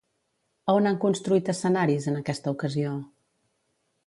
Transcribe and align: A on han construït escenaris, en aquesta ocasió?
A 0.71 0.73
on 0.77 0.89
han 0.91 0.97
construït 1.03 1.51
escenaris, 1.55 2.09
en 2.13 2.19
aquesta 2.23 2.55
ocasió? 2.57 2.97